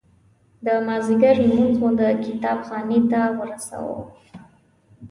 د 0.65 0.67
مازدیګر 0.87 1.35
لمونځ 1.43 1.75
مو 1.81 1.89
د 1.99 2.01
کتاب 2.25 2.59
خانې 2.67 2.99
ته 3.11 3.21
ورساوه. 3.39 3.99